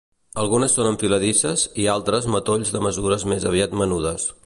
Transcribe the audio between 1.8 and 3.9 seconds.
i altres matolls de mesures més aviat